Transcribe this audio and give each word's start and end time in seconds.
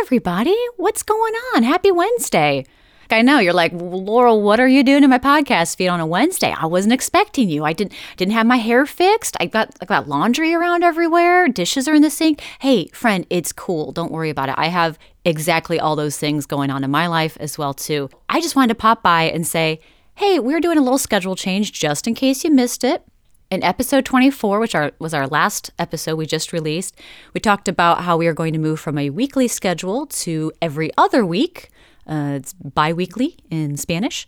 everybody. 0.00 0.56
What's 0.76 1.02
going 1.02 1.34
on? 1.54 1.62
Happy 1.62 1.90
Wednesday. 1.90 2.64
I 3.10 3.20
know 3.20 3.38
you're 3.38 3.52
like, 3.52 3.72
Laurel, 3.74 4.40
what 4.40 4.58
are 4.58 4.68
you 4.68 4.82
doing 4.82 5.04
in 5.04 5.10
my 5.10 5.18
podcast 5.18 5.76
feed 5.76 5.88
on 5.88 6.00
a 6.00 6.06
Wednesday? 6.06 6.54
I 6.58 6.64
wasn't 6.66 6.94
expecting 6.94 7.50
you. 7.50 7.64
I 7.64 7.74
didn't 7.74 7.92
didn't 8.16 8.32
have 8.32 8.46
my 8.46 8.56
hair 8.56 8.86
fixed. 8.86 9.36
I 9.38 9.46
got 9.46 9.76
I 9.82 9.84
got 9.84 10.08
laundry 10.08 10.54
around 10.54 10.82
everywhere. 10.82 11.46
Dishes 11.48 11.86
are 11.88 11.94
in 11.94 12.02
the 12.02 12.10
sink. 12.10 12.40
Hey, 12.60 12.86
friend, 12.88 13.26
it's 13.28 13.52
cool. 13.52 13.92
Don't 13.92 14.12
worry 14.12 14.30
about 14.30 14.48
it. 14.48 14.54
I 14.56 14.68
have 14.68 14.98
exactly 15.24 15.78
all 15.78 15.94
those 15.94 16.16
things 16.16 16.46
going 16.46 16.70
on 16.70 16.84
in 16.84 16.90
my 16.90 17.06
life 17.06 17.36
as 17.38 17.58
well 17.58 17.74
too. 17.74 18.08
I 18.28 18.40
just 18.40 18.56
wanted 18.56 18.68
to 18.68 18.76
pop 18.76 19.02
by 19.02 19.24
and 19.24 19.46
say, 19.46 19.80
"Hey, 20.14 20.38
we're 20.38 20.60
doing 20.60 20.78
a 20.78 20.82
little 20.82 20.98
schedule 20.98 21.36
change 21.36 21.72
just 21.72 22.06
in 22.06 22.14
case 22.14 22.44
you 22.44 22.50
missed 22.50 22.82
it." 22.82 23.04
In 23.52 23.62
episode 23.62 24.06
24, 24.06 24.60
which 24.60 24.74
our, 24.74 24.92
was 24.98 25.12
our 25.12 25.26
last 25.26 25.72
episode 25.78 26.16
we 26.16 26.24
just 26.24 26.54
released, 26.54 26.98
we 27.34 27.40
talked 27.40 27.68
about 27.68 28.00
how 28.00 28.16
we 28.16 28.26
are 28.26 28.32
going 28.32 28.54
to 28.54 28.58
move 28.58 28.80
from 28.80 28.96
a 28.96 29.10
weekly 29.10 29.46
schedule 29.46 30.06
to 30.06 30.52
every 30.62 30.90
other 30.96 31.26
week. 31.26 31.68
Uh, 32.06 32.36
it's 32.36 32.54
bi 32.54 32.94
weekly 32.94 33.36
in 33.50 33.76
Spanish. 33.76 34.26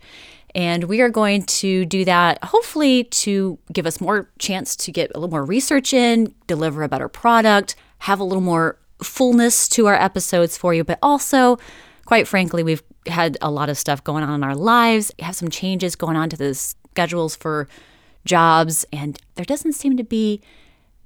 And 0.53 0.83
we 0.83 1.01
are 1.01 1.09
going 1.09 1.41
to 1.41 1.85
do 1.85 2.05
that 2.05 2.37
hopefully 2.43 3.05
to 3.05 3.57
give 3.73 3.87
us 3.87 3.99
more 3.99 4.29
chance 4.37 4.75
to 4.75 4.91
get 4.91 5.09
a 5.15 5.19
little 5.19 5.31
more 5.31 5.43
research 5.43 5.91
in, 5.91 6.35
deliver 6.45 6.83
a 6.83 6.87
better 6.87 7.09
product, 7.09 7.75
have 8.01 8.19
a 8.19 8.23
little 8.23 8.43
more 8.43 8.77
fullness 9.01 9.67
to 9.69 9.87
our 9.87 9.95
episodes 9.95 10.55
for 10.55 10.71
you, 10.75 10.83
but 10.83 10.99
also, 11.01 11.57
quite 12.05 12.27
frankly, 12.27 12.61
we've 12.61 12.83
had 13.07 13.39
a 13.41 13.49
lot 13.49 13.69
of 13.69 13.77
stuff 13.79 14.03
going 14.03 14.23
on 14.23 14.35
in 14.35 14.43
our 14.43 14.55
lives, 14.55 15.11
have 15.17 15.35
some 15.35 15.49
changes 15.49 15.95
going 15.95 16.15
on 16.15 16.29
to 16.29 16.37
the 16.37 16.53
schedules 16.53 17.35
for 17.35 17.67
jobs, 18.25 18.85
and 18.91 19.17
there 19.35 19.45
doesn't 19.45 19.73
seem 19.73 19.95
to 19.97 20.03
be 20.03 20.41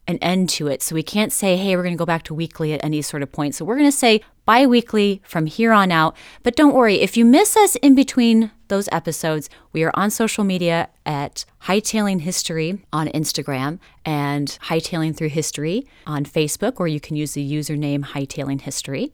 an 0.08 0.18
end 0.18 0.50
to 0.50 0.68
it. 0.68 0.82
So 0.82 0.96
we 0.96 1.04
can't 1.04 1.32
say, 1.32 1.56
hey, 1.56 1.76
we're 1.76 1.84
going 1.84 1.94
to 1.94 2.00
go 2.00 2.06
back 2.06 2.24
to 2.24 2.34
weekly 2.34 2.74
at 2.74 2.84
any 2.84 3.02
sort 3.04 3.22
of 3.22 3.32
point. 3.32 3.54
So 3.54 3.64
we're 3.64 3.78
going 3.78 3.92
to 3.92 3.96
say 3.96 4.22
bi 4.46 4.66
weekly 4.66 5.22
from 5.24 5.46
here 5.46 5.72
on 5.72 5.92
out. 5.92 6.18
But 6.42 6.56
don't 6.56 6.74
worry, 6.74 6.96
if 6.96 7.16
you 7.16 7.24
miss 7.26 7.56
us 7.56 7.76
in 7.76 7.94
between 7.94 8.50
those 8.70 8.90
episodes, 8.92 9.52
we 9.72 9.84
are 9.84 9.92
on 9.94 10.10
social 10.10 10.44
media 10.44 10.90
at 11.06 11.46
Hightailing 11.66 12.22
History 12.22 12.84
on 12.92 13.08
Instagram 13.10 13.78
and 14.04 14.58
Hightailing 14.64 15.16
Through 15.16 15.30
History 15.30 15.86
on 16.08 16.26
Facebook, 16.26 16.80
or 16.80 16.88
you 16.88 17.00
can 17.00 17.16
use 17.16 17.34
the 17.34 17.54
username 17.54 18.04
Hightailing 18.04 18.62
History. 18.62 19.12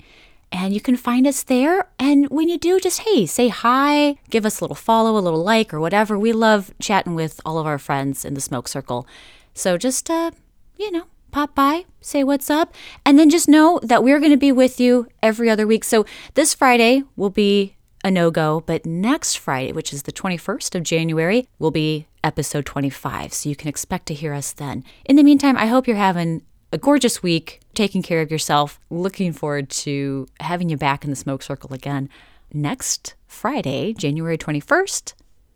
And 0.56 0.74
you 0.74 0.80
can 0.80 0.96
find 0.96 1.28
us 1.28 1.44
there. 1.44 1.90
And 2.00 2.30
when 2.30 2.48
you 2.48 2.58
do, 2.58 2.80
just 2.80 3.02
hey, 3.02 3.26
say 3.26 3.50
hi, 3.50 4.16
give 4.30 4.46
us 4.46 4.62
a 4.62 4.64
little 4.64 4.76
follow, 4.76 5.18
a 5.18 5.20
little 5.20 5.44
like, 5.44 5.74
or 5.74 5.82
whatever. 5.82 6.18
We 6.18 6.32
love 6.32 6.74
chatting 6.80 7.14
with 7.14 7.42
all 7.46 7.58
of 7.60 7.68
our 7.68 7.78
friends 7.78 8.24
in 8.24 8.36
the 8.36 8.42
smoke 8.42 8.70
circle. 8.70 9.06
So 9.54 9.78
just, 9.78 10.10
uh, 10.10 10.32
you 10.78 10.92
know, 10.92 11.08
pop 11.32 11.54
by, 11.56 11.84
say 12.00 12.24
what's 12.24 12.50
up, 12.50 12.74
and 13.06 13.20
then 13.20 13.30
just 13.30 13.50
know 13.50 13.82
that 13.84 14.02
we're 14.02 14.20
going 14.20 14.32
to 14.32 14.38
be 14.38 14.54
with 14.54 14.80
you 14.80 15.10
every 15.22 15.50
other 15.50 15.68
week. 15.68 15.84
So 15.84 16.06
this 16.36 16.54
Friday 16.54 17.04
will 17.18 17.30
be 17.30 17.76
a 18.06 18.10
no 18.10 18.32
go, 18.32 18.64
but 18.66 18.86
next 18.86 19.38
Friday, 19.38 19.74
which 19.74 19.92
is 19.92 20.04
the 20.04 20.14
21st 20.14 20.74
of 20.74 20.84
January, 20.84 21.50
will 21.60 21.72
be 21.72 22.08
episode 22.24 22.66
25. 22.66 23.34
So 23.34 23.50
you 23.50 23.58
can 23.58 23.68
expect 23.68 24.06
to 24.06 24.14
hear 24.14 24.34
us 24.34 24.54
then. 24.54 24.86
In 25.04 25.18
the 25.18 25.24
meantime, 25.24 25.58
I 25.58 25.66
hope 25.66 25.86
you're 25.86 25.98
having 25.98 26.44
a 26.76 26.78
gorgeous 26.78 27.24
week, 27.24 27.62
taking 27.74 28.04
care 28.04 28.22
of 28.22 28.30
yourself. 28.30 28.82
Looking 28.90 29.32
forward 29.32 29.70
to 29.70 30.28
having 30.42 30.68
you 30.70 30.76
back 30.76 31.06
in 31.06 31.10
the 31.10 31.16
smoke 31.16 31.42
circle 31.42 31.74
again 31.74 32.10
next 32.54 33.16
Friday, 33.28 33.94
January 33.94 34.38
21st, 34.38 35.14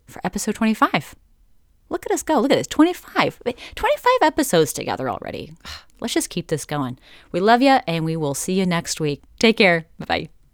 for 0.07 0.21
episode 0.23 0.55
25. 0.55 1.15
Look 1.89 2.05
at 2.05 2.13
us 2.13 2.23
go. 2.23 2.39
Look 2.39 2.51
at 2.51 2.57
this 2.57 2.67
25. 2.67 3.41
25 3.75 4.11
episodes 4.21 4.71
together 4.71 5.09
already. 5.09 5.51
Let's 5.99 6.13
just 6.13 6.29
keep 6.29 6.47
this 6.47 6.63
going. 6.63 6.97
We 7.33 7.41
love 7.41 7.61
you, 7.61 7.79
and 7.85 8.05
we 8.05 8.15
will 8.15 8.33
see 8.33 8.53
you 8.53 8.65
next 8.65 9.01
week. 9.01 9.21
Take 9.39 9.57
care. 9.57 9.87
Bye 9.99 10.05
bye. 10.05 10.38